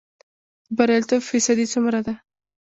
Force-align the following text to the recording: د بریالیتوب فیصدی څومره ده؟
د 0.67 0.69
بریالیتوب 0.77 1.21
فیصدی 1.29 1.65
څومره 1.73 1.99
ده؟ 2.05 2.13